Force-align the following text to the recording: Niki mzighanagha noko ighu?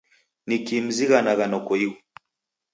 Niki 0.47 0.75
mzighanagha 0.85 1.45
noko 1.51 1.71
ighu? 1.83 1.95